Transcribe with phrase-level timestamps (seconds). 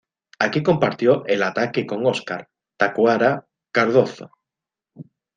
[0.45, 4.31] Aquí compartió el ataque con Oscar "Tacuara" Cardozo.